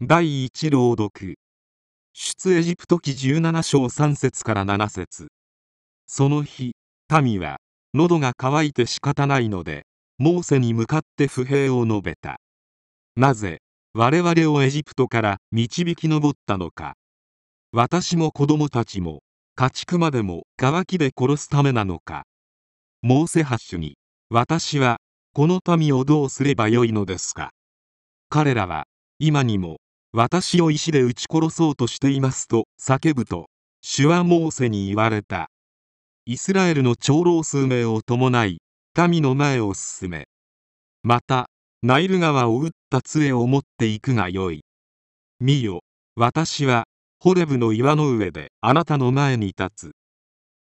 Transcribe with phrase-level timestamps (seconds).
[0.00, 1.36] 第一朗読。
[2.12, 5.28] 出エジプト記17章3節から7節。
[6.08, 6.72] その日
[7.22, 7.58] 民は
[7.94, 9.84] 喉が渇いて仕方ないので
[10.18, 12.40] モーセに向かって不平を述べた。
[13.14, 13.60] なぜ
[13.92, 16.94] 我々をエジプトから導き上ったのか。
[17.70, 19.20] 私も子供たちも
[19.54, 22.24] 家畜までも渇きで殺すためなのか。
[23.00, 23.96] モーセハッシュに
[24.28, 24.96] 私は
[25.34, 27.52] この民をどうすればよいのですか。
[28.28, 28.88] 彼らは
[29.20, 29.76] 今にも
[30.16, 33.48] 私を石で撃ち殺そうとしていますと叫ぶと
[33.82, 35.50] 主はモーセに言われた。
[36.24, 38.58] イスラエルの長老数名を伴い
[39.08, 40.28] 民の前を進め
[41.02, 41.46] また
[41.82, 44.62] ナイル川を打った杖を持っていくがよい。
[45.40, 45.80] 見よ
[46.14, 46.84] 私は
[47.18, 49.92] ホレブの岩の上であなたの前に立つ。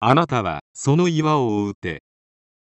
[0.00, 2.02] あなたはその岩を打て。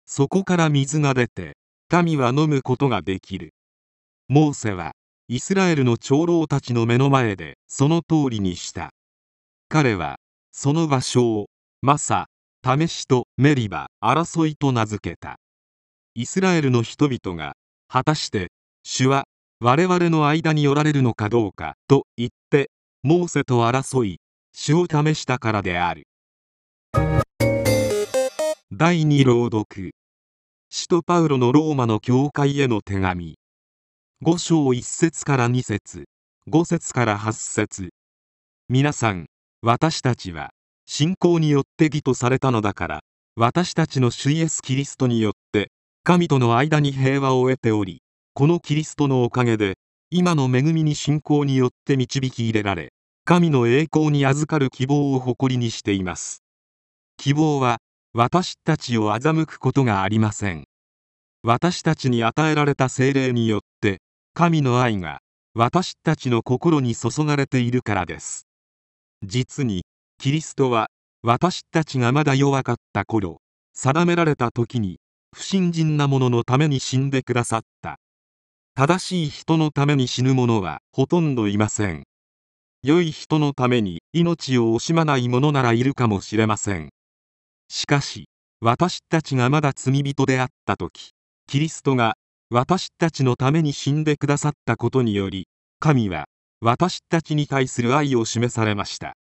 [0.06, 1.58] そこから水が出て
[2.02, 3.52] 民は飲むことができる。
[4.28, 4.92] モーセは
[5.32, 8.90] イスラエルの長老たちの目の前でその通りにした。
[9.70, 10.18] 彼は
[10.50, 11.46] その場所を
[11.80, 12.26] マサ
[12.62, 15.36] 試しとメリバ争いと名付けた。
[16.14, 17.54] イスラエルの人々が
[17.88, 18.50] 果たして
[18.82, 19.24] 主は
[19.58, 22.70] 我々の間におられるのかどうかと言って
[23.02, 24.18] モーセと争い
[24.52, 26.02] 主を試したからである。
[28.70, 29.92] 第二朗読。
[30.68, 33.36] 使徒パウロのローマの教会への手紙。
[34.24, 36.04] 5章1節から2節。
[36.48, 37.88] 5節から8節。
[38.68, 39.26] 皆さん
[39.62, 40.50] 私たちは
[40.86, 43.00] 信仰によって義とされたのだから
[43.34, 45.72] 私たちの主イエス・キリストによって
[46.04, 48.00] 神との間に平和を得ており
[48.32, 49.74] このキリストのおかげで
[50.08, 52.92] 今の恵みに信仰によって導き入れられ
[53.24, 56.44] 神の栄光に預かる希望を誇りにしています。
[57.16, 57.78] 希望は
[58.14, 60.62] 私たちを欺くことがありません。
[61.42, 63.98] 私たちに与えられた精霊によって
[64.34, 65.20] 神の愛が
[65.54, 68.46] 私たちの心に注がれているからです。
[69.22, 69.82] 実に
[70.16, 70.88] キリストは
[71.22, 73.42] 私たちがまだ弱かった頃
[73.74, 75.00] 定められた時に
[75.36, 77.98] 不信心な者のために死んでくださった。
[78.74, 82.04] 正しい人のために死ぬ者はほとんどいません。
[82.82, 86.88] 良い人のために命を惜しまない者ならいるかもしれません。
[87.68, 88.30] しかし
[88.60, 91.10] 私たちがまだ罪人であった時
[91.46, 92.14] キリストが
[92.54, 95.48] 私たちのために死んでくださったことにより
[95.80, 96.26] 神は
[96.60, 99.14] 私たちに対する愛を示されました。